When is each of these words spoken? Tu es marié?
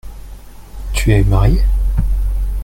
Tu 0.93 1.11
es 1.13 1.23
marié? 1.23 1.63